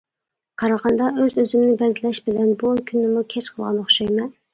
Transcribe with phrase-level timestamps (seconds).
[0.59, 4.33] قارىغاندا ئۆز-ئۆزۈمنى بەزلەش بىلەن بۇ كۈننىمۇ كەچ قىلغان ئوخشايمەن.